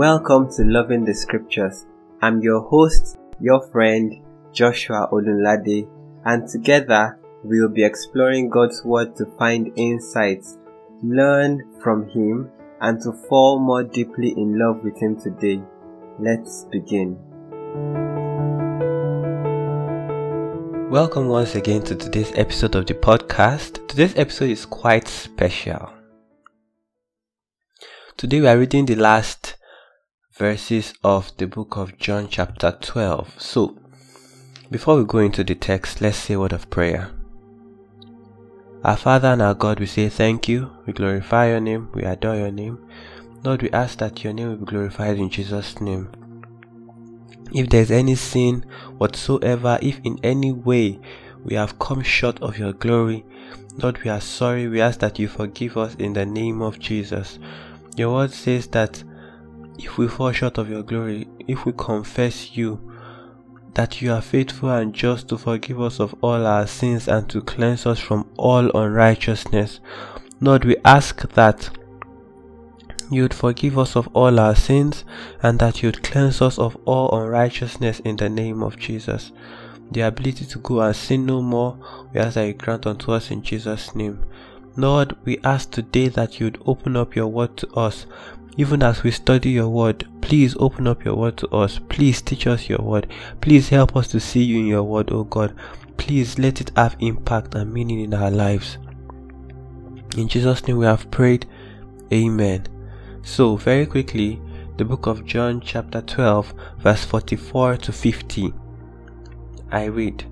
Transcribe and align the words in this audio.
Welcome 0.00 0.50
to 0.52 0.64
Loving 0.64 1.04
the 1.04 1.12
Scriptures. 1.12 1.84
I'm 2.22 2.40
your 2.40 2.62
host, 2.62 3.18
your 3.38 3.60
friend, 3.68 4.24
Joshua 4.50 5.10
Olunlade, 5.12 5.86
and 6.24 6.48
together 6.48 7.18
we'll 7.44 7.68
be 7.68 7.84
exploring 7.84 8.48
God's 8.48 8.82
Word 8.82 9.14
to 9.16 9.26
find 9.38 9.70
insights, 9.76 10.56
learn 11.02 11.70
from 11.82 12.08
Him, 12.08 12.50
and 12.80 12.98
to 13.02 13.12
fall 13.28 13.58
more 13.58 13.82
deeply 13.82 14.30
in 14.30 14.58
love 14.58 14.82
with 14.82 14.96
Him 14.96 15.20
today. 15.20 15.60
Let's 16.18 16.64
begin. 16.72 17.18
Welcome 20.88 21.28
once 21.28 21.56
again 21.56 21.82
to 21.82 21.94
today's 21.94 22.32
episode 22.36 22.74
of 22.74 22.86
the 22.86 22.94
podcast. 22.94 23.86
Today's 23.86 24.16
episode 24.16 24.48
is 24.48 24.64
quite 24.64 25.08
special. 25.08 25.92
Today 28.16 28.40
we 28.40 28.46
are 28.46 28.56
reading 28.56 28.86
the 28.86 28.96
last 28.96 29.58
verses 30.40 30.94
of 31.04 31.36
the 31.36 31.46
book 31.46 31.76
of 31.76 31.98
John, 31.98 32.26
chapter 32.26 32.74
12. 32.80 33.38
So, 33.38 33.76
before 34.70 34.96
we 34.96 35.04
go 35.04 35.18
into 35.18 35.44
the 35.44 35.54
text, 35.54 36.00
let's 36.00 36.16
say 36.16 36.32
a 36.32 36.40
word 36.40 36.54
of 36.54 36.70
prayer. 36.70 37.10
Our 38.82 38.96
Father 38.96 39.28
and 39.28 39.42
our 39.42 39.52
God, 39.52 39.78
we 39.80 39.84
say 39.84 40.08
thank 40.08 40.48
you, 40.48 40.70
we 40.86 40.94
glorify 40.94 41.50
your 41.50 41.60
name, 41.60 41.90
we 41.92 42.04
adore 42.04 42.36
your 42.36 42.50
name. 42.50 42.78
Lord, 43.44 43.60
we 43.60 43.70
ask 43.72 43.98
that 43.98 44.24
your 44.24 44.32
name 44.32 44.48
will 44.48 44.56
be 44.56 44.64
glorified 44.64 45.18
in 45.18 45.28
Jesus' 45.28 45.78
name. 45.78 46.10
If 47.52 47.68
there's 47.68 47.90
any 47.90 48.14
sin 48.14 48.64
whatsoever, 48.96 49.78
if 49.82 50.00
in 50.04 50.18
any 50.22 50.52
way 50.52 51.00
we 51.44 51.54
have 51.56 51.78
come 51.78 52.02
short 52.02 52.40
of 52.40 52.56
your 52.56 52.72
glory, 52.72 53.26
Lord, 53.76 54.02
we 54.02 54.08
are 54.08 54.22
sorry. 54.22 54.68
We 54.68 54.80
ask 54.80 55.00
that 55.00 55.18
you 55.18 55.28
forgive 55.28 55.76
us 55.76 55.96
in 55.96 56.14
the 56.14 56.24
name 56.24 56.62
of 56.62 56.78
Jesus. 56.78 57.38
Your 57.94 58.14
word 58.14 58.30
says 58.30 58.68
that 58.68 59.04
if 59.82 59.96
we 59.96 60.06
fall 60.06 60.30
short 60.30 60.58
of 60.58 60.68
your 60.68 60.82
glory, 60.82 61.26
if 61.48 61.64
we 61.64 61.72
confess 61.72 62.56
you, 62.56 62.78
that 63.74 64.02
you 64.02 64.12
are 64.12 64.20
faithful 64.20 64.68
and 64.70 64.94
just 64.94 65.28
to 65.28 65.38
forgive 65.38 65.80
us 65.80 66.00
of 66.00 66.14
all 66.20 66.46
our 66.46 66.66
sins 66.66 67.08
and 67.08 67.28
to 67.30 67.40
cleanse 67.40 67.86
us 67.86 67.98
from 67.98 68.28
all 68.36 68.70
unrighteousness. 68.76 69.80
Lord, 70.40 70.64
we 70.64 70.76
ask 70.84 71.20
that 71.32 71.70
you 73.10 73.22
would 73.22 73.34
forgive 73.34 73.78
us 73.78 73.96
of 73.96 74.08
all 74.14 74.38
our 74.38 74.54
sins 74.54 75.04
and 75.42 75.58
that 75.60 75.82
you 75.82 75.88
would 75.88 76.02
cleanse 76.02 76.42
us 76.42 76.58
of 76.58 76.76
all 76.84 77.10
unrighteousness 77.18 78.00
in 78.00 78.16
the 78.16 78.28
name 78.28 78.62
of 78.62 78.78
Jesus. 78.78 79.32
The 79.92 80.02
ability 80.02 80.44
to 80.46 80.58
go 80.58 80.80
and 80.80 80.94
sin 80.94 81.26
no 81.26 81.40
more, 81.40 81.78
we 82.12 82.20
ask 82.20 82.34
that 82.34 82.46
you 82.46 82.52
grant 82.52 82.86
unto 82.86 83.12
us 83.12 83.30
in 83.30 83.42
Jesus' 83.42 83.94
name. 83.94 84.24
Lord, 84.76 85.16
we 85.24 85.38
ask 85.42 85.70
today 85.70 86.08
that 86.08 86.38
you 86.38 86.46
would 86.46 86.62
open 86.64 86.96
up 86.96 87.16
your 87.16 87.26
word 87.26 87.56
to 87.56 87.68
us 87.74 88.06
even 88.56 88.82
as 88.82 89.02
we 89.02 89.10
study 89.10 89.50
your 89.50 89.68
word, 89.68 90.06
please 90.20 90.56
open 90.58 90.86
up 90.86 91.04
your 91.04 91.14
word 91.14 91.36
to 91.38 91.48
us. 91.48 91.80
Please 91.88 92.20
teach 92.20 92.46
us 92.46 92.68
your 92.68 92.80
word. 92.80 93.12
Please 93.40 93.68
help 93.68 93.96
us 93.96 94.08
to 94.08 94.20
see 94.20 94.42
you 94.42 94.58
in 94.60 94.66
your 94.66 94.82
word, 94.82 95.10
oh 95.12 95.24
God. 95.24 95.54
Please 95.96 96.38
let 96.38 96.60
it 96.60 96.72
have 96.76 96.96
impact 97.00 97.54
and 97.54 97.72
meaning 97.72 98.00
in 98.00 98.14
our 98.14 98.30
lives. 98.30 98.78
In 100.16 100.28
Jesus' 100.28 100.66
name 100.66 100.78
we 100.78 100.86
have 100.86 101.10
prayed. 101.10 101.46
Amen. 102.12 102.66
So, 103.22 103.56
very 103.56 103.86
quickly, 103.86 104.40
the 104.76 104.84
book 104.84 105.06
of 105.06 105.24
John, 105.24 105.60
chapter 105.60 106.00
12, 106.00 106.54
verse 106.78 107.04
44 107.04 107.76
to 107.76 107.92
50. 107.92 108.52
I 109.70 109.84
read 109.84 110.24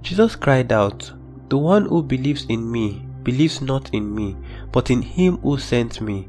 Jesus 0.00 0.36
cried 0.36 0.70
out, 0.70 1.10
The 1.48 1.58
one 1.58 1.86
who 1.86 2.02
believes 2.02 2.44
in 2.46 2.70
me 2.70 3.06
believes 3.22 3.60
not 3.62 3.88
in 3.94 4.14
me, 4.14 4.36
but 4.70 4.90
in 4.90 5.02
him 5.02 5.38
who 5.38 5.58
sent 5.58 6.00
me. 6.00 6.28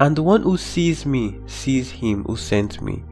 And 0.00 0.16
the 0.16 0.22
one 0.22 0.42
who 0.42 0.56
sees 0.56 1.06
me 1.06 1.38
sees 1.46 1.90
him 1.90 2.24
who 2.24 2.36
sent 2.36 2.82
me. 2.82 3.04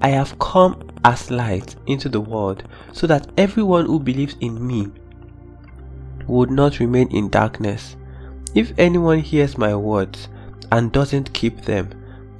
I 0.00 0.08
have 0.08 0.38
come 0.38 0.82
as 1.04 1.30
light 1.30 1.76
into 1.86 2.08
the 2.08 2.20
world 2.20 2.64
so 2.92 3.06
that 3.06 3.30
everyone 3.36 3.86
who 3.86 4.00
believes 4.00 4.36
in 4.40 4.66
me 4.66 4.90
would 6.26 6.50
not 6.50 6.80
remain 6.80 7.08
in 7.10 7.28
darkness. 7.28 7.96
If 8.54 8.72
anyone 8.78 9.20
hears 9.20 9.58
my 9.58 9.74
words 9.74 10.28
and 10.70 10.92
doesn't 10.92 11.32
keep 11.32 11.62
them, 11.62 11.90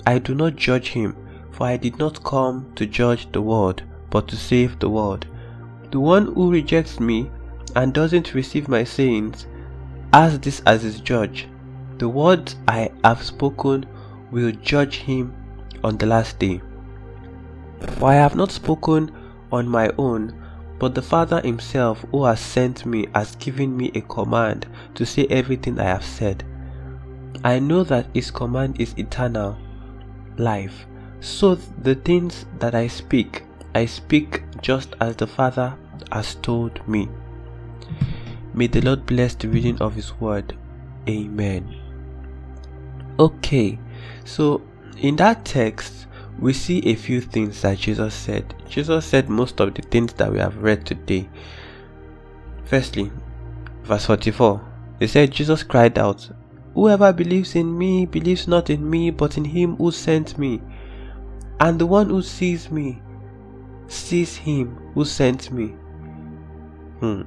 I 0.06 0.18
do 0.18 0.34
not 0.34 0.56
judge 0.56 0.88
him, 0.88 1.16
for 1.52 1.66
I 1.66 1.76
did 1.76 1.98
not 1.98 2.24
come 2.24 2.72
to 2.76 2.86
judge 2.86 3.30
the 3.32 3.42
world, 3.42 3.82
but 4.10 4.26
to 4.28 4.36
save 4.36 4.78
the 4.78 4.88
world. 4.88 5.26
The 5.90 6.00
one 6.00 6.34
who 6.34 6.50
rejects 6.50 6.98
me 6.98 7.30
and 7.76 7.92
doesn't 7.92 8.34
receive 8.34 8.68
my 8.68 8.84
sayings 8.84 9.46
has 10.12 10.38
this 10.40 10.60
as 10.66 10.82
his 10.82 11.00
judge. 11.00 11.46
The 11.98 12.08
words 12.08 12.56
I 12.66 12.90
have 13.04 13.22
spoken 13.22 13.86
will 14.30 14.52
judge 14.52 14.96
him 14.96 15.34
on 15.84 15.98
the 15.98 16.06
last 16.06 16.38
day. 16.38 16.60
For 17.98 18.10
I 18.10 18.14
have 18.14 18.34
not 18.34 18.50
spoken 18.50 19.10
on 19.50 19.68
my 19.68 19.90
own, 19.98 20.34
but 20.78 20.94
the 20.94 21.02
Father 21.02 21.40
himself 21.40 22.04
who 22.10 22.24
has 22.24 22.40
sent 22.40 22.86
me 22.86 23.06
has 23.14 23.36
given 23.36 23.76
me 23.76 23.92
a 23.94 24.00
command 24.00 24.66
to 24.94 25.06
say 25.06 25.26
everything 25.26 25.78
I 25.78 25.84
have 25.84 26.04
said. 26.04 26.44
I 27.44 27.58
know 27.58 27.84
that 27.84 28.06
his 28.14 28.30
command 28.30 28.80
is 28.80 28.94
eternal 28.96 29.58
life. 30.38 30.86
So 31.20 31.54
the 31.54 31.94
things 31.94 32.46
that 32.58 32.74
I 32.74 32.88
speak, 32.88 33.44
I 33.74 33.86
speak 33.86 34.42
just 34.60 34.94
as 35.00 35.16
the 35.16 35.26
Father 35.26 35.76
has 36.10 36.34
told 36.36 36.86
me. 36.88 37.08
May 38.54 38.66
the 38.66 38.80
Lord 38.80 39.06
bless 39.06 39.34
the 39.34 39.48
reading 39.48 39.78
of 39.78 39.94
his 39.94 40.18
word. 40.20 40.56
Amen. 41.08 41.81
Okay, 43.18 43.78
so 44.24 44.62
in 44.98 45.16
that 45.16 45.44
text, 45.44 46.06
we 46.38 46.52
see 46.52 46.78
a 46.86 46.94
few 46.94 47.20
things 47.20 47.60
that 47.62 47.78
Jesus 47.78 48.14
said. 48.14 48.54
Jesus 48.68 49.04
said 49.04 49.28
most 49.28 49.60
of 49.60 49.74
the 49.74 49.82
things 49.82 50.12
that 50.14 50.32
we 50.32 50.38
have 50.38 50.56
read 50.62 50.86
today. 50.86 51.28
Firstly, 52.64 53.12
verse 53.82 54.06
44, 54.06 54.60
he 54.98 55.06
said, 55.06 55.30
Jesus 55.30 55.62
cried 55.62 55.98
out, 55.98 56.30
Whoever 56.74 57.12
believes 57.12 57.54
in 57.54 57.76
me 57.76 58.06
believes 58.06 58.48
not 58.48 58.70
in 58.70 58.88
me, 58.88 59.10
but 59.10 59.36
in 59.36 59.44
him 59.44 59.76
who 59.76 59.90
sent 59.92 60.38
me. 60.38 60.62
And 61.60 61.78
the 61.78 61.86
one 61.86 62.08
who 62.08 62.22
sees 62.22 62.70
me 62.70 63.02
sees 63.88 64.36
him 64.36 64.78
who 64.94 65.04
sent 65.04 65.52
me. 65.52 65.74
Hmm. 67.00 67.22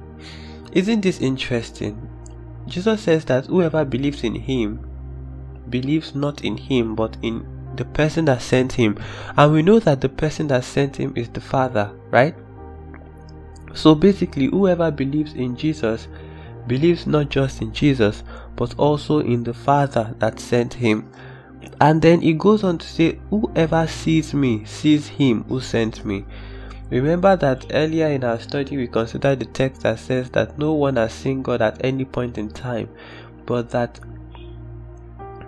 Isn't 0.72 1.02
this 1.02 1.20
interesting? 1.20 2.10
Jesus 2.66 3.02
says 3.02 3.24
that 3.26 3.46
whoever 3.46 3.84
believes 3.84 4.24
in 4.24 4.34
him 4.34 4.85
believes 5.70 6.14
not 6.14 6.42
in 6.42 6.56
him 6.56 6.94
but 6.94 7.16
in 7.22 7.46
the 7.76 7.84
person 7.84 8.24
that 8.26 8.42
sent 8.42 8.72
him. 8.72 8.98
And 9.36 9.52
we 9.52 9.62
know 9.62 9.78
that 9.80 10.00
the 10.00 10.08
person 10.08 10.48
that 10.48 10.64
sent 10.64 10.96
him 10.96 11.12
is 11.16 11.28
the 11.28 11.40
Father, 11.40 11.90
right? 12.10 12.34
So 13.74 13.94
basically, 13.94 14.46
whoever 14.46 14.90
believes 14.90 15.34
in 15.34 15.56
Jesus 15.56 16.08
believes 16.66 17.06
not 17.06 17.28
just 17.28 17.62
in 17.62 17.72
Jesus 17.72 18.24
but 18.56 18.74
also 18.78 19.20
in 19.20 19.44
the 19.44 19.54
Father 19.54 20.14
that 20.18 20.40
sent 20.40 20.74
him. 20.74 21.10
And 21.80 22.00
then 22.00 22.22
he 22.22 22.32
goes 22.32 22.64
on 22.64 22.78
to 22.78 22.86
say, 22.86 23.18
Whoever 23.30 23.86
sees 23.86 24.32
me 24.32 24.64
sees 24.64 25.08
him 25.08 25.44
who 25.44 25.60
sent 25.60 26.04
me. 26.04 26.24
Remember 26.88 27.36
that 27.36 27.66
earlier 27.70 28.06
in 28.06 28.24
our 28.24 28.38
study 28.38 28.76
we 28.76 28.86
considered 28.86 29.40
the 29.40 29.46
text 29.46 29.82
that 29.82 29.98
says 29.98 30.30
that 30.30 30.56
no 30.56 30.72
one 30.72 30.96
has 30.96 31.12
seen 31.12 31.42
God 31.42 31.60
at 31.60 31.84
any 31.84 32.04
point 32.04 32.38
in 32.38 32.48
time, 32.48 32.88
but 33.44 33.70
that 33.70 33.98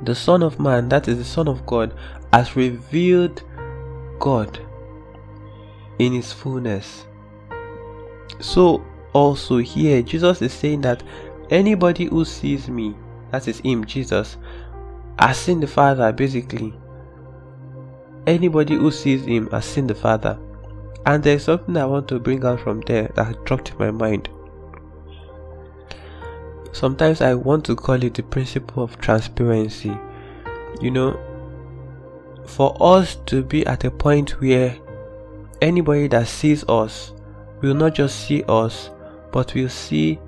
the 0.03 0.15
Son 0.15 0.43
of 0.43 0.61
Man, 0.61 0.89
that 0.89 1.09
is 1.09 1.19
the 1.19 1.25
Son 1.25 1.49
of 1.49 1.67
God, 1.67 1.95
has 2.33 2.57
revealed 2.57 3.43
God 4.19 4.61
in 5.99 6.13
his 6.13 6.33
fullness. 6.33 7.07
So, 8.41 8.85
also 9.13 9.59
here, 9.59 10.03
Jesus 10.03 10.43
is 10.43 10.53
saying 10.53 10.83
that 10.83 11.03
anybody 11.51 12.05
who 12.05 12.25
sees 12.25 12.69
me, 12.69 12.95
that 13.31 13.49
is 13.49 13.59
him, 13.61 13.85
Jesus, 13.85 14.37
has 15.19 15.39
seen 15.39 15.61
the 15.61 15.67
Father 15.67 16.13
basically. 16.13 16.75
Anybody 18.27 18.75
who 18.75 18.91
sees 18.91 19.25
him 19.25 19.49
has 19.51 19.65
seen 19.65 19.87
the 19.87 19.95
Father. 19.95 20.39
And 21.07 21.23
there's 21.25 21.45
something 21.45 21.77
I 21.77 21.87
want 21.87 22.09
to 22.09 22.19
bring 22.19 22.45
out 22.45 22.61
from 22.61 22.81
there 22.83 23.11
that 23.15 23.45
dropped 23.45 23.71
in 23.71 23.79
my 23.79 23.91
mind. 23.91 24.29
Sometimes 26.73 27.21
I 27.21 27.35
want 27.35 27.65
to 27.67 27.77
call 27.77 28.03
it 28.03 28.15
the 28.15 28.23
principle 28.23 28.83
of 28.83 28.99
transparency. 28.99 29.97
You 30.81 30.91
know, 30.91 31.21
for 32.47 32.77
us 32.81 33.17
to 33.27 33.43
be 33.43 33.67
at 33.67 33.85
a 33.85 33.91
point 33.91 34.41
where 34.41 34.77
anybody 35.61 36.09
that 36.09 36.29
sees 36.29 36.65
us 36.69 37.13
will 37.61 37.75
not 37.75 37.95
just 37.95 38.27
see 38.27 38.45
us, 38.49 38.91
but 39.33 39.55
will 39.55 39.69
see 39.69 40.19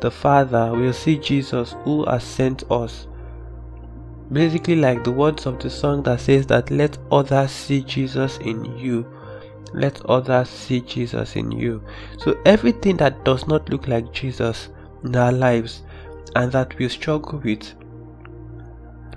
the 0.00 0.10
Father, 0.10 0.72
will 0.72 0.92
see 0.92 1.16
Jesus 1.16 1.74
who 1.84 2.04
has 2.06 2.24
sent 2.24 2.70
us. 2.70 3.06
Basically, 4.32 4.76
like 4.76 5.04
the 5.04 5.12
words 5.12 5.46
of 5.46 5.58
the 5.60 5.70
song 5.70 6.02
that 6.04 6.20
says 6.20 6.46
that 6.46 6.70
let 6.70 6.98
others 7.10 7.50
see 7.50 7.82
Jesus 7.82 8.38
in 8.38 8.64
you. 8.76 9.06
Let 9.74 10.04
others 10.06 10.48
see 10.48 10.80
Jesus 10.80 11.36
in 11.36 11.52
you. 11.52 11.82
So, 12.18 12.40
everything 12.44 12.96
that 12.98 13.24
does 13.24 13.46
not 13.46 13.68
look 13.68 13.88
like 13.88 14.12
Jesus 14.12 14.68
in 15.04 15.16
our 15.16 15.32
lives 15.32 15.82
and 16.36 16.50
that 16.52 16.76
we 16.78 16.88
struggle 16.88 17.38
with 17.40 17.74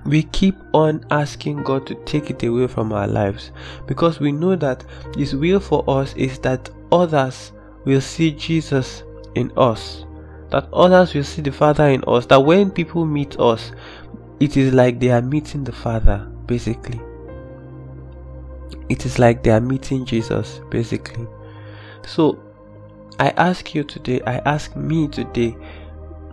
we 0.05 0.23
keep 0.23 0.55
on 0.73 1.03
asking 1.09 1.63
God 1.63 1.87
to 1.87 1.95
take 2.05 2.29
it 2.29 2.43
away 2.43 2.67
from 2.67 2.93
our 2.93 3.07
lives 3.07 3.51
because 3.87 4.19
we 4.19 4.31
know 4.31 4.55
that 4.55 4.85
His 5.17 5.35
will 5.35 5.59
for 5.59 5.83
us 5.87 6.13
is 6.15 6.37
that 6.39 6.69
others 6.91 7.51
will 7.85 8.01
see 8.01 8.31
Jesus 8.31 9.03
in 9.33 9.51
us, 9.57 10.05
that 10.51 10.67
others 10.71 11.13
will 11.13 11.23
see 11.23 11.41
the 11.41 11.51
Father 11.51 11.89
in 11.89 12.03
us, 12.07 12.25
that 12.27 12.43
when 12.43 12.69
people 12.69 13.05
meet 13.05 13.39
us, 13.39 13.71
it 14.39 14.57
is 14.57 14.73
like 14.73 14.99
they 14.99 15.09
are 15.09 15.21
meeting 15.21 15.63
the 15.63 15.71
Father, 15.71 16.19
basically. 16.45 16.99
It 18.89 19.05
is 19.05 19.17
like 19.17 19.43
they 19.43 19.51
are 19.51 19.61
meeting 19.61 20.05
Jesus, 20.05 20.61
basically. 20.69 21.25
So, 22.05 22.39
I 23.19 23.29
ask 23.29 23.73
you 23.73 23.83
today, 23.83 24.21
I 24.27 24.37
ask 24.39 24.75
me 24.75 25.07
today, 25.07 25.55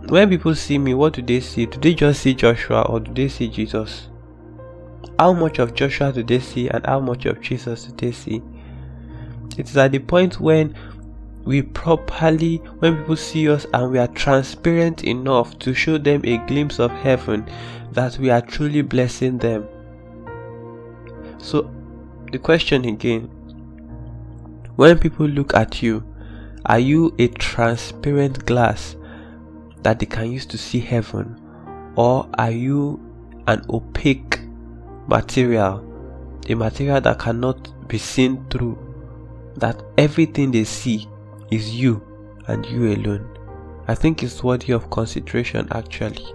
when 0.09 0.29
people 0.29 0.53
see 0.53 0.77
me, 0.77 0.93
what 0.93 1.13
do 1.13 1.21
they 1.21 1.39
see? 1.39 1.65
Do 1.65 1.79
they 1.79 1.93
just 1.93 2.21
see 2.21 2.33
Joshua 2.33 2.81
or 2.83 2.99
do 2.99 3.13
they 3.13 3.29
see 3.29 3.47
Jesus? 3.47 4.09
How 5.17 5.31
much 5.31 5.59
of 5.59 5.73
Joshua 5.73 6.11
do 6.11 6.23
they 6.23 6.39
see 6.39 6.67
and 6.67 6.85
how 6.85 6.99
much 6.99 7.25
of 7.25 7.39
Jesus 7.39 7.85
do 7.85 7.95
they 7.95 8.11
see? 8.11 8.41
It 9.57 9.69
is 9.69 9.77
at 9.77 9.91
the 9.91 9.99
point 9.99 10.39
when 10.39 10.75
we 11.45 11.61
properly, 11.61 12.57
when 12.79 12.97
people 12.97 13.15
see 13.15 13.49
us 13.49 13.65
and 13.73 13.91
we 13.91 13.99
are 13.99 14.07
transparent 14.07 15.03
enough 15.03 15.57
to 15.59 15.73
show 15.73 15.97
them 15.97 16.21
a 16.25 16.37
glimpse 16.47 16.79
of 16.79 16.91
heaven, 16.91 17.47
that 17.91 18.17
we 18.17 18.29
are 18.29 18.41
truly 18.41 18.81
blessing 18.81 19.37
them. 19.37 19.67
So, 21.37 21.71
the 22.31 22.39
question 22.39 22.85
again 22.85 23.29
when 24.75 24.97
people 24.97 25.27
look 25.27 25.53
at 25.53 25.83
you, 25.83 26.03
are 26.65 26.79
you 26.79 27.13
a 27.19 27.27
transparent 27.27 28.45
glass 28.45 28.95
that 29.81 29.99
they 29.99 30.05
can 30.05 30.31
use 30.31 30.45
to 30.47 30.57
see 30.57 30.79
heaven? 30.79 31.39
Or 31.95 32.29
are 32.37 32.51
you 32.51 32.99
an 33.47 33.65
opaque 33.69 34.39
material, 35.07 35.83
a 36.47 36.55
material 36.55 37.01
that 37.01 37.19
cannot 37.19 37.87
be 37.87 37.97
seen 37.97 38.45
through? 38.49 38.77
That 39.57 39.83
everything 39.97 40.51
they 40.51 40.63
see 40.63 41.07
is 41.51 41.75
you 41.75 42.01
and 42.47 42.65
you 42.65 42.93
alone. 42.93 43.29
I 43.87 43.95
think 43.95 44.23
it's 44.23 44.43
worthy 44.43 44.71
of 44.73 44.89
consideration 44.89 45.67
actually. 45.71 46.25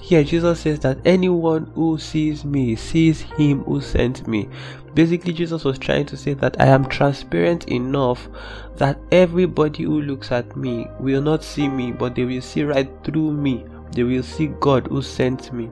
Here, 0.00 0.22
Jesus 0.22 0.60
says 0.60 0.80
that 0.80 0.98
anyone 1.04 1.70
who 1.74 1.98
sees 1.98 2.44
me 2.44 2.76
sees 2.76 3.22
him 3.22 3.64
who 3.64 3.80
sent 3.80 4.28
me. 4.28 4.48
Basically, 4.94 5.32
Jesus 5.32 5.64
was 5.64 5.78
trying 5.78 6.06
to 6.06 6.16
say 6.16 6.34
that 6.34 6.60
I 6.60 6.66
am 6.66 6.86
transparent 6.86 7.68
enough 7.68 8.28
that 8.76 8.98
everybody 9.10 9.84
who 9.84 10.02
looks 10.02 10.30
at 10.30 10.56
me 10.56 10.86
will 11.00 11.22
not 11.22 11.42
see 11.42 11.68
me, 11.68 11.90
but 11.90 12.14
they 12.14 12.24
will 12.24 12.42
see 12.42 12.64
right 12.64 12.90
through 13.02 13.32
me. 13.32 13.64
They 13.92 14.02
will 14.02 14.22
see 14.22 14.48
God 14.60 14.86
who 14.88 15.02
sent 15.02 15.52
me. 15.52 15.70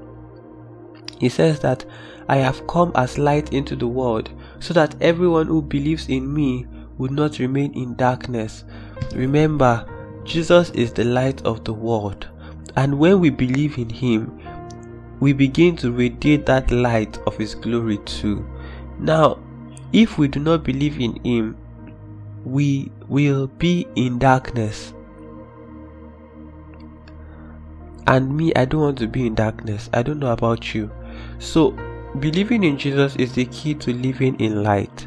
He 1.18 1.28
says 1.28 1.60
that 1.60 1.84
I 2.28 2.36
have 2.36 2.66
come 2.66 2.92
as 2.94 3.18
light 3.18 3.52
into 3.52 3.76
the 3.76 3.86
world 3.86 4.30
so 4.60 4.74
that 4.74 5.00
everyone 5.00 5.46
who 5.46 5.62
believes 5.62 6.08
in 6.08 6.32
me 6.32 6.66
would 6.98 7.10
not 7.10 7.38
remain 7.38 7.72
in 7.74 7.94
darkness. 7.96 8.64
Remember, 9.14 9.86
Jesus 10.24 10.70
is 10.70 10.92
the 10.92 11.04
light 11.04 11.42
of 11.42 11.64
the 11.64 11.72
world. 11.72 12.28
And 12.76 12.98
when 12.98 13.20
we 13.20 13.30
believe 13.30 13.78
in 13.78 13.90
Him, 13.90 14.40
we 15.20 15.32
begin 15.32 15.76
to 15.76 15.92
radiate 15.92 16.46
that 16.46 16.70
light 16.70 17.18
of 17.26 17.36
His 17.36 17.54
glory 17.54 17.98
too. 17.98 18.44
Now, 18.98 19.38
if 19.92 20.18
we 20.18 20.28
do 20.28 20.40
not 20.40 20.64
believe 20.64 21.00
in 21.00 21.22
Him, 21.24 21.56
we 22.44 22.90
will 23.08 23.46
be 23.46 23.86
in 23.94 24.18
darkness. 24.18 24.94
And 28.06 28.36
me, 28.36 28.52
I 28.56 28.64
don't 28.64 28.80
want 28.80 28.98
to 28.98 29.06
be 29.06 29.26
in 29.26 29.34
darkness. 29.34 29.88
I 29.92 30.02
don't 30.02 30.18
know 30.18 30.32
about 30.32 30.74
you. 30.74 30.90
So, 31.38 31.70
believing 32.18 32.64
in 32.64 32.76
Jesus 32.78 33.14
is 33.16 33.32
the 33.34 33.44
key 33.46 33.74
to 33.74 33.92
living 33.92 34.38
in 34.40 34.62
light. 34.62 35.06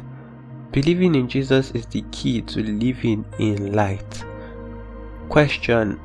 Believing 0.72 1.14
in 1.14 1.28
Jesus 1.28 1.70
is 1.72 1.86
the 1.86 2.04
key 2.10 2.42
to 2.42 2.62
living 2.62 3.24
in 3.38 3.72
light. 3.72 4.24
Question 5.28 6.00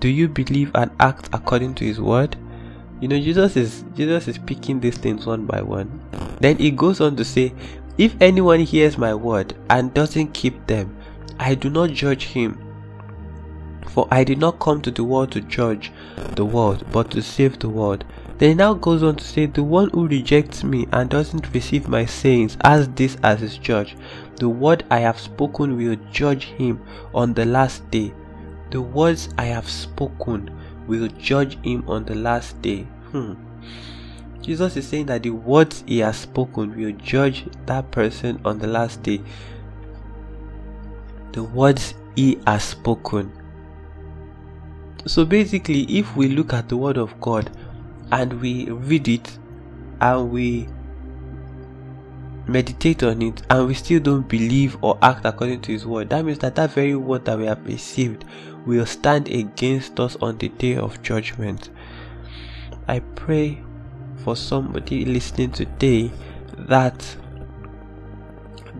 do 0.00 0.08
you 0.08 0.28
believe 0.28 0.70
and 0.74 0.90
act 1.00 1.28
according 1.32 1.74
to 1.76 1.84
his 1.84 2.00
word? 2.00 2.36
You 3.00 3.08
know 3.08 3.18
jesus 3.18 3.56
is 3.56 3.84
jesus 3.96 4.26
is 4.26 4.38
picking 4.38 4.80
these 4.80 4.98
things 4.98 5.26
one 5.26 5.46
by 5.46 5.62
one. 5.62 6.00
Then 6.40 6.56
he 6.58 6.70
goes 6.70 7.00
on 7.00 7.16
to 7.16 7.24
say 7.24 7.52
if 7.96 8.14
anyone 8.20 8.60
hears 8.60 8.98
my 8.98 9.14
word 9.14 9.54
and 9.70 9.94
doesn't 9.94 10.34
keep 10.34 10.66
them 10.66 10.96
i 11.38 11.54
do 11.54 11.70
not 11.70 11.90
judge 11.90 12.24
him. 12.24 12.58
For 13.88 14.06
i 14.10 14.24
did 14.24 14.38
not 14.38 14.58
come 14.58 14.82
to 14.82 14.90
the 14.90 15.04
world 15.04 15.32
to 15.32 15.40
judge 15.40 15.92
the 16.34 16.44
world 16.44 16.84
but 16.92 17.10
to 17.12 17.22
save 17.22 17.58
the 17.58 17.68
world. 17.68 18.04
Then 18.38 18.50
he 18.50 18.54
now 18.54 18.74
goes 18.74 19.02
on 19.02 19.16
to 19.16 19.24
say 19.24 19.46
the 19.46 19.64
one 19.64 19.90
who 19.90 20.06
rejects 20.06 20.62
me 20.62 20.86
and 20.92 21.10
doesn't 21.10 21.52
receive 21.52 21.88
my 21.88 22.04
sayings 22.04 22.56
as 22.62 22.88
this 22.90 23.16
as 23.22 23.40
his 23.40 23.58
judge. 23.58 23.96
The 24.36 24.48
word 24.48 24.84
i 24.90 24.98
have 24.98 25.18
spoken 25.18 25.76
will 25.76 25.96
judge 26.12 26.44
him 26.44 26.80
on 27.14 27.34
the 27.34 27.44
last 27.44 27.88
day 27.90 28.12
the 28.70 28.80
words 28.80 29.28
I 29.38 29.44
have 29.44 29.68
spoken 29.68 30.50
will 30.86 31.08
judge 31.18 31.62
him 31.62 31.84
on 31.88 32.04
the 32.04 32.14
last 32.14 32.60
day. 32.62 32.82
Hmm. 33.12 33.34
Jesus 34.42 34.76
is 34.76 34.86
saying 34.86 35.06
that 35.06 35.22
the 35.22 35.30
words 35.30 35.84
he 35.86 35.98
has 35.98 36.16
spoken 36.16 36.76
will 36.76 36.92
judge 36.92 37.46
that 37.66 37.90
person 37.90 38.40
on 38.44 38.58
the 38.58 38.66
last 38.66 39.02
day. 39.02 39.20
The 41.32 41.44
words 41.44 41.94
he 42.16 42.38
has 42.46 42.64
spoken. 42.64 43.32
So 45.06 45.24
basically, 45.24 45.82
if 45.84 46.16
we 46.16 46.28
look 46.28 46.52
at 46.52 46.68
the 46.68 46.76
word 46.76 46.96
of 46.96 47.18
God 47.20 47.50
and 48.10 48.40
we 48.40 48.70
read 48.70 49.08
it 49.08 49.38
and 50.00 50.30
we 50.30 50.68
meditate 52.46 53.02
on 53.02 53.20
it 53.20 53.42
and 53.50 53.66
we 53.66 53.74
still 53.74 54.00
don't 54.00 54.26
believe 54.26 54.76
or 54.82 54.98
act 55.02 55.24
according 55.24 55.60
to 55.60 55.70
his 55.70 55.84
word 55.84 56.08
that 56.08 56.24
means 56.24 56.38
that 56.38 56.54
that 56.54 56.70
very 56.70 56.96
word 56.96 57.24
that 57.26 57.38
we 57.38 57.44
have 57.44 57.64
received 57.66 58.24
will 58.76 58.86
stand 58.86 59.28
against 59.28 59.98
us 59.98 60.16
on 60.16 60.38
the 60.38 60.48
day 60.48 60.76
of 60.76 61.02
judgment. 61.02 61.70
I 62.86 63.00
pray 63.00 63.62
for 64.24 64.36
somebody 64.36 65.04
listening 65.04 65.52
today 65.52 66.10
that 66.56 67.16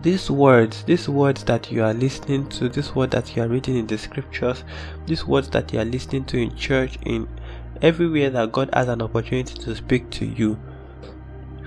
these 0.01 0.31
words 0.31 0.83
these 0.83 1.09
words 1.09 1.43
that 1.43 1.71
you 1.71 1.83
are 1.83 1.93
listening 1.93 2.47
to 2.47 2.69
this 2.69 2.95
word 2.95 3.11
that 3.11 3.35
you 3.35 3.43
are 3.43 3.49
reading 3.49 3.75
in 3.75 3.85
the 3.85 3.97
scriptures 3.97 4.63
these 5.07 5.25
words 5.25 5.49
that 5.49 5.73
you 5.73 5.79
are 5.79 5.85
listening 5.85 6.23
to 6.23 6.37
in 6.37 6.55
church 6.55 6.97
in 7.05 7.27
everywhere 7.81 8.29
that 8.29 8.51
god 8.51 8.69
has 8.73 8.87
an 8.87 9.01
opportunity 9.01 9.53
to 9.53 9.75
speak 9.75 10.09
to 10.09 10.25
you. 10.25 10.55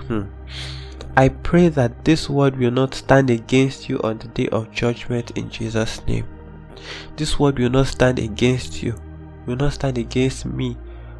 Hmm. 0.08 0.24
I 1.16 1.28
pray 1.28 1.68
that 1.68 2.04
this 2.04 2.28
word 2.28 2.56
will 2.56 2.70
not 2.70 2.94
stand 2.94 3.30
against 3.30 3.88
you 3.88 4.00
on 4.02 4.18
the 4.18 4.28
day 4.28 4.48
of 4.48 4.72
judgment 4.72 5.32
in 5.32 5.50
Jesus' 5.50 6.04
name. 6.06 6.26
This 7.16 7.38
word 7.38 7.58
will 7.58 7.70
not 7.70 7.86
stand 7.86 8.18
against 8.18 8.82
you, 8.82 8.94
will 9.46 9.56
not 9.56 9.74
stand 9.74 9.98
against 9.98 10.46
me 10.46 10.76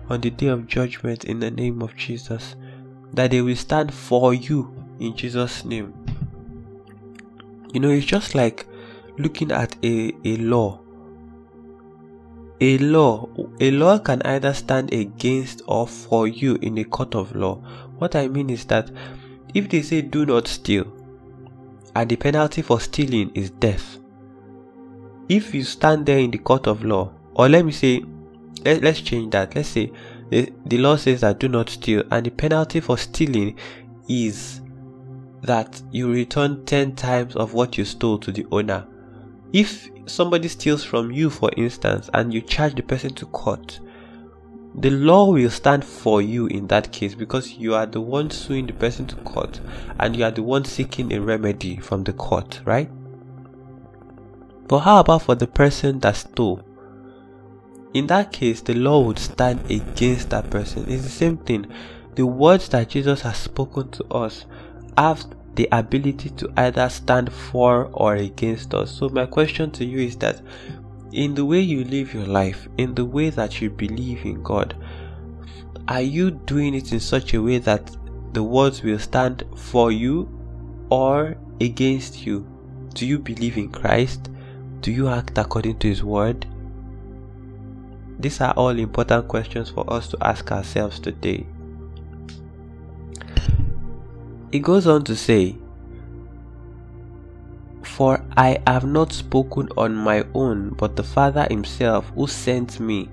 on 0.09 0.21
the 0.21 0.31
day 0.31 0.49
of 0.49 0.67
judgment 0.67 1.25
in 1.25 1.41
the 1.41 1.51
name 1.51 1.83
of 1.83 1.97
Jesus. 1.97 2.57
That 3.15 3.31
they 3.31 3.43
will 3.43 3.57
stand 3.57 3.93
for 3.93 4.35
you 4.35 4.75
in 4.99 5.17
Jesus' 5.17 5.65
name. 5.65 5.93
You 7.73 7.81
know, 7.81 7.91
it's 7.91 8.07
just 8.07 8.35
like 8.35 8.67
looking 9.19 9.53
at 9.53 9.77
a, 9.85 10.13
a 10.25 10.37
law. 10.37 10.81
A 12.61 12.79
law, 12.79 13.29
a 13.61 13.71
law 13.73 13.99
can 13.99 14.23
either 14.23 14.55
stand 14.55 14.93
against 14.93 15.63
or 15.67 15.89
for 15.89 16.29
you 16.29 16.57
in 16.63 16.79
a 16.79 16.85
court 16.85 17.15
of 17.15 17.35
law. 17.35 17.57
What 17.99 18.15
I 18.15 18.29
mean 18.29 18.51
is 18.51 18.65
that 18.67 18.91
if 19.53 19.69
they 19.69 19.83
say 19.83 20.03
do 20.03 20.25
not 20.25 20.47
steal, 20.47 20.87
and 21.95 22.09
the 22.09 22.17
penalty 22.17 22.63
for 22.63 22.81
stealing 22.81 23.31
is 23.35 23.51
death, 23.51 23.99
if 25.29 25.55
you 25.55 25.65
stand 25.65 26.07
there 26.07 26.19
in 26.19 26.31
the 26.31 26.39
court 26.39 26.67
of 26.67 26.85
law, 26.85 27.13
or 27.35 27.49
let 27.49 27.65
me 27.65 27.73
say, 27.73 28.03
let, 28.65 28.85
us 28.85 29.01
change 29.01 29.33
that. 29.33 29.55
Let's 29.55 29.69
say 29.69 29.93
the, 30.31 30.53
the 30.67 30.79
law 30.79 30.97
says 30.97 31.23
that 31.23 31.39
do 31.39 31.49
not 31.49 31.71
steal, 31.71 32.05
and 32.11 32.27
the 32.27 32.31
penalty 32.31 32.81
for 32.81 32.99
stealing 32.99 33.59
is 34.09 34.61
that 35.43 35.81
you 35.91 36.11
return 36.13 36.65
10 36.65 36.95
times 36.95 37.37
of 37.37 37.55
what 37.55 37.77
you 37.77 37.85
stole 37.85 38.19
to 38.19 38.33
the 38.33 38.47
owner. 38.53 38.87
If 39.53 39.91
somebody 40.07 40.49
steals 40.49 40.85
from 40.85 41.11
you, 41.11 41.31
for 41.31 41.51
instance, 41.57 42.09
and 42.15 42.33
you 42.33 42.41
charge 42.41 42.75
the 42.75 42.83
person 42.83 43.15
to 43.15 43.27
court, 43.27 43.81
the 44.75 44.91
law 44.91 45.31
will 45.31 45.51
stand 45.51 45.85
for 45.85 46.23
you 46.23 46.47
in 46.47 46.67
that 46.69 46.93
case 46.93 47.15
because 47.15 47.53
you 47.53 47.75
are 47.75 47.85
the 47.85 48.01
one 48.01 48.31
suing 48.31 48.67
the 48.67 48.73
person 48.73 49.07
to 49.07 49.17
court 49.17 49.61
and 50.01 50.17
you 50.17 50.25
are 50.25 50.31
the 50.31 50.43
one 50.43 50.65
seeking 50.65 51.13
a 51.13 51.21
remedy 51.21 51.77
from 51.77 52.05
the 52.05 52.13
court, 52.15 52.63
right? 52.65 52.91
But 54.69 54.81
how 54.81 55.01
about 55.01 55.23
for 55.23 55.35
the 55.35 55.47
person 55.47 55.99
that 56.01 56.17
stole? 56.17 56.63
In 57.95 58.07
that 58.07 58.33
case, 58.33 58.61
the 58.63 58.75
law 58.75 59.01
would 59.01 59.19
stand 59.19 59.71
against 59.71 60.31
that 60.31 60.49
person. 60.51 60.85
It's 60.89 61.03
the 61.03 61.11
same 61.11 61.37
thing. 61.37 61.67
The 62.15 62.27
words 62.27 62.69
that 62.71 62.89
Jesus 62.89 63.21
has 63.23 63.37
spoken 63.37 63.91
to 63.91 64.05
us 64.07 64.47
have 64.97 65.27
the 65.55 65.69
ability 65.73 66.31
to 66.31 66.51
either 66.57 66.89
stand 66.89 67.33
for 67.33 67.91
or 67.93 68.15
against 68.15 68.73
us. 68.73 68.91
So, 68.91 69.09
my 69.09 69.27
question 69.27 69.71
to 69.73 69.85
you 69.85 69.99
is 69.99 70.17
that 70.17 70.41
in 71.13 71.35
the 71.35 71.45
way 71.45 71.61
you 71.61 71.85
live 71.85 72.15
your 72.15 72.27
life, 72.27 72.69
in 72.79 72.95
the 72.95 73.05
way 73.05 73.29
that 73.31 73.61
you 73.61 73.69
believe 73.69 74.25
in 74.25 74.43
God, 74.43 74.75
are 75.89 76.01
you 76.01 76.31
doing 76.31 76.75
it 76.75 76.93
in 76.93 77.01
such 77.01 77.35
a 77.35 77.43
way 77.43 77.59
that 77.59 77.95
the 78.33 78.43
words 78.43 78.83
will 78.83 78.99
stand 78.99 79.45
for 79.57 79.93
you 79.93 80.29
or 80.91 81.37
against 81.61 82.25
you? 82.25 82.47
Do 82.95 83.07
you 83.07 83.19
believe 83.19 83.59
in 83.59 83.71
Christ? 83.71 84.31
Do 84.83 84.91
you 84.91 85.09
act 85.09 85.39
according 85.39 85.79
to 85.79 85.89
His 85.89 86.03
word? 86.03 86.45
These 88.19 88.41
are 88.41 88.53
all 88.55 88.77
important 88.77 89.29
questions 89.29 89.71
for 89.71 89.89
us 89.93 90.09
to 90.09 90.19
ask 90.21 90.51
ourselves 90.51 90.99
today. 90.99 91.47
It 94.51 94.59
goes 94.59 94.89
on 94.89 95.05
to 95.05 95.15
say, 95.15 95.57
For 97.85 98.25
I 98.37 98.61
have 98.67 98.85
not 98.85 99.13
spoken 99.13 99.69
on 99.77 99.95
my 99.95 100.27
own, 100.35 100.71
but 100.71 100.97
the 100.97 101.05
Father 101.05 101.47
Himself 101.49 102.11
who 102.17 102.27
sent 102.27 102.81
me 102.81 103.09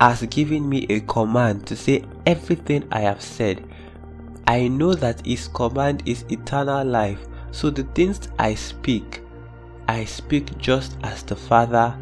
has 0.00 0.22
given 0.22 0.68
me 0.68 0.86
a 0.88 1.00
command 1.00 1.66
to 1.66 1.74
say 1.74 2.04
everything 2.24 2.86
I 2.92 3.00
have 3.00 3.20
said. 3.20 3.66
I 4.46 4.68
know 4.68 4.94
that 4.94 5.26
His 5.26 5.48
command 5.48 6.04
is 6.06 6.24
eternal 6.30 6.86
life, 6.86 7.26
so 7.50 7.68
the 7.68 7.82
things 7.82 8.28
I 8.38 8.54
speak, 8.54 9.22
I 9.88 10.04
speak 10.04 10.56
just 10.58 10.96
as 11.02 11.22
the 11.22 11.36
Father 11.36 11.96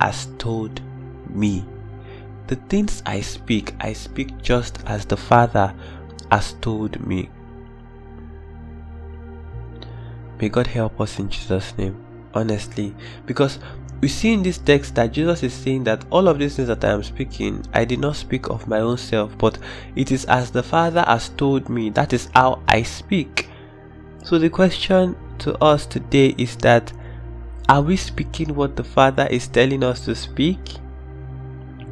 has 0.00 0.28
told 0.38 0.80
me. 1.28 1.64
The 2.46 2.56
things 2.56 3.02
I 3.04 3.20
speak, 3.20 3.74
I 3.80 3.92
speak 3.92 4.40
just 4.42 4.78
as 4.86 5.04
the 5.04 5.16
Father 5.16 5.74
has 6.30 6.54
told 6.60 6.98
me. 7.06 7.30
May 10.40 10.48
God 10.48 10.66
help 10.66 11.00
us 11.00 11.18
in 11.18 11.28
Jesus' 11.28 11.76
name, 11.76 11.96
honestly, 12.32 12.94
because 13.26 13.58
we 14.00 14.06
see 14.08 14.32
in 14.32 14.42
this 14.42 14.58
text 14.58 14.94
that 14.94 15.12
Jesus 15.12 15.42
is 15.42 15.52
saying 15.52 15.84
that 15.84 16.04
all 16.10 16.28
of 16.28 16.38
these 16.38 16.54
things 16.54 16.68
that 16.68 16.84
I 16.84 16.92
am 16.92 17.02
speaking, 17.02 17.64
I 17.72 17.84
did 17.84 17.98
not 17.98 18.14
speak 18.16 18.48
of 18.48 18.68
my 18.68 18.78
own 18.78 18.96
self, 18.96 19.36
but 19.36 19.58
it 19.96 20.12
is 20.12 20.24
as 20.26 20.50
the 20.50 20.62
Father 20.62 21.02
has 21.06 21.30
told 21.30 21.68
me, 21.68 21.90
that 21.90 22.12
is 22.12 22.28
how 22.34 22.62
I 22.68 22.82
speak. 22.82 23.48
So 24.22 24.38
the 24.38 24.50
question 24.50 25.16
to 25.40 25.56
us 25.62 25.86
today 25.86 26.34
is 26.38 26.56
that 26.58 26.92
are 27.68 27.82
we 27.82 27.96
speaking 27.96 28.54
what 28.54 28.76
the 28.76 28.84
Father 28.84 29.26
is 29.30 29.46
telling 29.46 29.84
us 29.84 30.04
to 30.06 30.14
speak? 30.14 30.58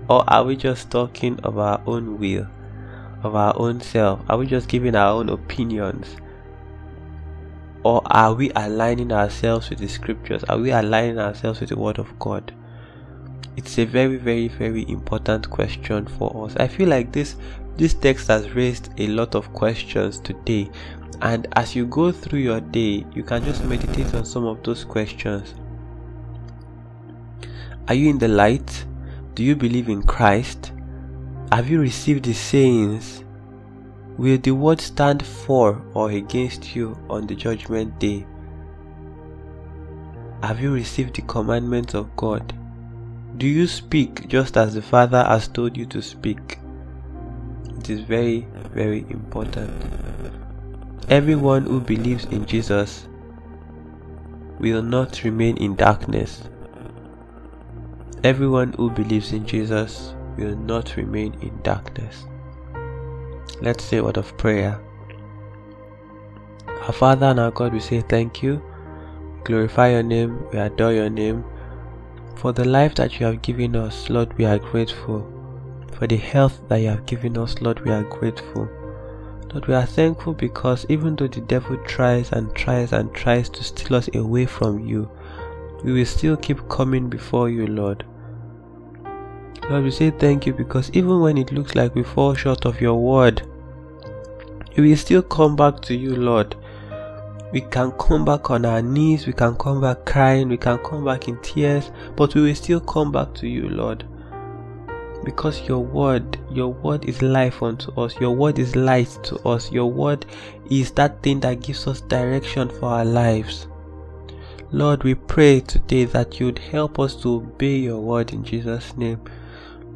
Or 0.08 0.24
are 0.32 0.44
we 0.44 0.56
just 0.56 0.90
talking 0.90 1.38
of 1.40 1.58
our 1.58 1.82
own 1.86 2.18
will, 2.18 2.46
of 3.22 3.34
our 3.34 3.54
own 3.58 3.82
self? 3.82 4.20
Are 4.28 4.38
we 4.38 4.46
just 4.46 4.68
giving 4.68 4.94
our 4.94 5.12
own 5.12 5.28
opinions? 5.28 6.16
Or 7.82 8.00
are 8.06 8.32
we 8.32 8.50
aligning 8.56 9.12
ourselves 9.12 9.68
with 9.68 9.80
the 9.80 9.88
scriptures? 9.88 10.44
Are 10.44 10.58
we 10.58 10.70
aligning 10.70 11.18
ourselves 11.18 11.60
with 11.60 11.68
the 11.68 11.78
word 11.78 11.98
of 11.98 12.18
God? 12.18 12.54
It's 13.56 13.78
a 13.78 13.84
very, 13.84 14.16
very, 14.16 14.48
very 14.48 14.88
important 14.88 15.50
question 15.50 16.06
for 16.06 16.46
us. 16.46 16.56
I 16.56 16.68
feel 16.68 16.88
like 16.88 17.12
this 17.12 17.36
this 17.76 17.92
text 17.92 18.28
has 18.28 18.50
raised 18.52 18.88
a 18.96 19.06
lot 19.08 19.34
of 19.34 19.52
questions 19.52 20.20
today. 20.20 20.70
And 21.20 21.46
as 21.56 21.76
you 21.76 21.84
go 21.86 22.10
through 22.12 22.38
your 22.38 22.60
day, 22.60 23.04
you 23.14 23.22
can 23.22 23.44
just 23.44 23.64
meditate 23.64 24.14
on 24.14 24.24
some 24.24 24.46
of 24.46 24.62
those 24.62 24.82
questions. 24.82 25.54
Are 27.88 27.94
you 27.94 28.10
in 28.10 28.18
the 28.18 28.28
light? 28.28 28.84
Do 29.34 29.42
you 29.42 29.54
believe 29.54 29.88
in 29.88 30.02
Christ? 30.02 30.72
Have 31.52 31.70
you 31.70 31.80
received 31.80 32.24
the 32.24 32.32
sayings 32.32 33.22
Will 34.18 34.38
the 34.38 34.52
word 34.52 34.80
stand 34.80 35.26
for 35.26 35.82
or 35.92 36.10
against 36.10 36.74
you 36.74 36.98
on 37.10 37.26
the 37.26 37.34
judgment 37.34 37.98
day? 38.00 38.26
Have 40.42 40.58
you 40.58 40.72
received 40.72 41.16
the 41.16 41.22
commandments 41.22 41.92
of 41.92 42.16
God? 42.16 42.54
Do 43.36 43.46
you 43.46 43.66
speak 43.66 44.26
just 44.26 44.56
as 44.56 44.72
the 44.72 44.80
Father 44.80 45.22
has 45.22 45.48
told 45.48 45.76
you 45.76 45.84
to 45.86 46.00
speak? 46.00 46.58
It 47.78 47.90
is 47.90 48.00
very, 48.00 48.48
very 48.72 49.00
important. 49.10 49.70
Everyone 51.10 51.66
who 51.66 51.80
believes 51.80 52.24
in 52.24 52.46
Jesus 52.46 53.06
will 54.58 54.82
not 54.82 55.24
remain 55.24 55.58
in 55.58 55.76
darkness. 55.76 56.42
Everyone 58.26 58.72
who 58.72 58.90
believes 58.90 59.32
in 59.32 59.46
Jesus 59.46 60.12
will 60.36 60.56
not 60.56 60.96
remain 60.96 61.34
in 61.42 61.62
darkness. 61.62 62.24
Let's 63.62 63.84
say 63.84 63.98
a 63.98 64.02
word 64.02 64.16
of 64.16 64.36
prayer. 64.36 64.80
Our 66.66 66.92
Father 66.92 67.26
and 67.26 67.38
our 67.38 67.52
God, 67.52 67.72
we 67.72 67.78
say 67.78 68.00
thank 68.00 68.42
you. 68.42 68.60
Glorify 69.44 69.92
your 69.92 70.02
name. 70.02 70.44
We 70.50 70.58
adore 70.58 70.92
your 70.92 71.08
name. 71.08 71.44
For 72.34 72.52
the 72.52 72.64
life 72.64 72.96
that 72.96 73.20
you 73.20 73.26
have 73.26 73.42
given 73.42 73.76
us, 73.76 74.10
Lord, 74.10 74.36
we 74.36 74.44
are 74.44 74.58
grateful. 74.58 75.22
For 75.92 76.08
the 76.08 76.16
health 76.16 76.60
that 76.68 76.78
you 76.78 76.88
have 76.88 77.06
given 77.06 77.38
us, 77.38 77.60
Lord, 77.60 77.78
we 77.84 77.92
are 77.92 78.02
grateful. 78.02 78.68
Lord, 79.52 79.68
we 79.68 79.74
are 79.74 79.86
thankful 79.86 80.32
because 80.32 80.84
even 80.88 81.14
though 81.14 81.28
the 81.28 81.42
devil 81.42 81.76
tries 81.86 82.32
and 82.32 82.52
tries 82.56 82.92
and 82.92 83.14
tries 83.14 83.48
to 83.50 83.62
steal 83.62 83.98
us 83.98 84.08
away 84.16 84.46
from 84.46 84.84
you, 84.84 85.08
we 85.84 85.92
will 85.92 86.06
still 86.06 86.36
keep 86.36 86.68
coming 86.68 87.08
before 87.08 87.48
you, 87.48 87.68
Lord. 87.68 88.04
Lord, 89.68 89.82
we 89.82 89.90
say 89.90 90.10
thank 90.10 90.46
you 90.46 90.52
because 90.52 90.90
even 90.92 91.20
when 91.20 91.36
it 91.36 91.50
looks 91.50 91.74
like 91.74 91.92
we 91.96 92.04
fall 92.04 92.34
short 92.34 92.64
of 92.66 92.80
your 92.80 92.94
word, 92.94 93.42
we 94.76 94.88
will 94.90 94.96
still 94.96 95.22
come 95.22 95.56
back 95.56 95.80
to 95.82 95.94
you, 95.94 96.14
Lord. 96.14 96.54
We 97.52 97.62
can 97.62 97.90
come 97.92 98.24
back 98.24 98.48
on 98.50 98.64
our 98.64 98.80
knees, 98.80 99.26
we 99.26 99.32
can 99.32 99.56
come 99.56 99.80
back 99.80 100.04
crying, 100.04 100.48
we 100.48 100.56
can 100.56 100.78
come 100.78 101.04
back 101.04 101.26
in 101.26 101.36
tears, 101.42 101.90
but 102.14 102.32
we 102.36 102.42
will 102.42 102.54
still 102.54 102.78
come 102.78 103.10
back 103.10 103.34
to 103.34 103.48
you, 103.48 103.68
Lord. 103.68 104.04
Because 105.24 105.60
your 105.66 105.80
word, 105.80 106.38
your 106.48 106.68
word 106.68 107.04
is 107.06 107.20
life 107.20 107.60
unto 107.60 107.90
us, 108.00 108.14
your 108.20 108.36
word 108.36 108.60
is 108.60 108.76
light 108.76 109.18
to 109.24 109.36
us, 109.48 109.72
your 109.72 109.90
word 109.90 110.26
is 110.70 110.92
that 110.92 111.22
thing 111.24 111.40
that 111.40 111.60
gives 111.62 111.88
us 111.88 112.02
direction 112.02 112.68
for 112.68 112.86
our 112.90 113.04
lives. 113.04 113.66
Lord, 114.70 115.02
we 115.02 115.14
pray 115.16 115.58
today 115.58 116.04
that 116.04 116.38
you'd 116.38 116.58
help 116.58 117.00
us 117.00 117.16
to 117.22 117.36
obey 117.36 117.78
your 117.78 117.98
word 117.98 118.32
in 118.32 118.44
Jesus' 118.44 118.96
name. 118.96 119.20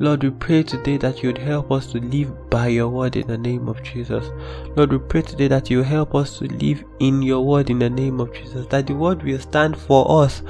Lord, 0.00 0.24
we 0.24 0.30
pray 0.30 0.62
today 0.62 0.96
that 0.96 1.22
you 1.22 1.28
would 1.28 1.36
help 1.36 1.70
us 1.70 1.92
to 1.92 2.00
live 2.00 2.48
by 2.48 2.68
your 2.68 2.88
word 2.88 3.16
in 3.16 3.26
the 3.26 3.36
name 3.36 3.68
of 3.68 3.82
Jesus. 3.82 4.30
Lord, 4.74 4.92
we 4.92 4.98
pray 4.98 5.20
today 5.20 5.46
that 5.48 5.68
you 5.68 5.82
help 5.82 6.14
us 6.14 6.38
to 6.38 6.46
live 6.46 6.82
in 7.00 7.20
your 7.20 7.44
word 7.44 7.68
in 7.68 7.80
the 7.80 7.90
name 7.90 8.18
of 8.18 8.32
Jesus. 8.32 8.66
That 8.68 8.86
the 8.86 8.94
word 8.94 9.22
will 9.22 9.38
stand 9.38 9.76
for 9.76 10.22
us 10.24 10.42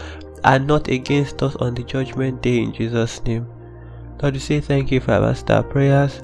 and 0.44 0.68
not 0.68 0.86
against 0.86 1.42
us 1.42 1.56
on 1.56 1.74
the 1.74 1.82
judgment 1.82 2.42
day 2.42 2.58
in 2.62 2.72
Jesus' 2.72 3.20
name. 3.24 3.48
Lord, 4.22 4.34
we 4.34 4.38
say 4.38 4.60
thank 4.60 4.92
you 4.92 5.00
for 5.00 5.14
our 5.14 5.34
star 5.34 5.64
prayers. 5.64 6.20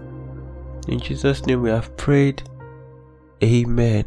In 0.87 1.00
Jesus' 1.00 1.45
name 1.47 1.62
we 1.62 1.71
have 1.71 1.97
prayed. 1.97 2.45
Amen. 3.42 4.04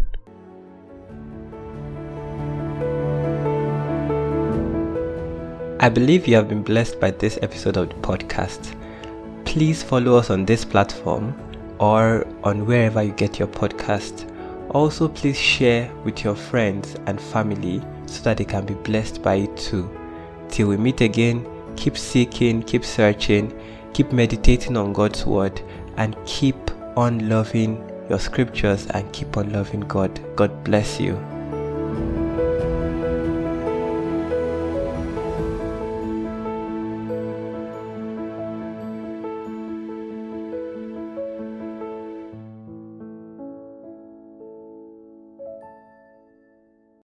I 5.82 5.90
believe 5.90 6.26
you 6.26 6.36
have 6.38 6.48
been 6.48 6.64
blessed 6.64 7.02
by 7.02 7.12
this 7.12 7.38
episode 7.42 7.76
of 7.76 7.90
the 7.90 7.96
podcast 7.96 8.79
please 9.50 9.82
follow 9.82 10.16
us 10.16 10.30
on 10.30 10.46
this 10.46 10.64
platform 10.64 11.34
or 11.80 12.28
on 12.44 12.68
wherever 12.68 13.02
you 13.02 13.12
get 13.14 13.40
your 13.40 13.48
podcast. 13.48 14.30
Also, 14.76 15.08
please 15.08 15.36
share 15.36 15.92
with 16.04 16.24
your 16.24 16.36
friends 16.36 16.96
and 17.08 17.20
family 17.20 17.82
so 18.06 18.22
that 18.22 18.38
they 18.38 18.46
can 18.46 18.64
be 18.64 18.76
blessed 18.76 19.24
by 19.24 19.36
it 19.36 19.58
too. 19.58 19.90
Till 20.50 20.68
we 20.68 20.78
meet 20.78 21.02
again, 21.02 21.44
keep 21.76 21.98
seeking, 21.98 22.62
keep 22.62 22.86
searching, 22.86 23.52
keep 23.92 24.12
meditating 24.12 24.78
on 24.78 24.94
God's 24.94 25.26
word, 25.26 25.60
and 25.98 26.16
keep 26.28 26.56
on 26.96 27.28
loving 27.28 27.84
your 28.08 28.20
scriptures 28.20 28.86
and 28.92 29.12
keep 29.14 29.36
on 29.36 29.52
loving 29.52 29.82
God. 29.82 30.22
God 30.36 30.64
bless 30.64 31.00
you. 31.00 31.18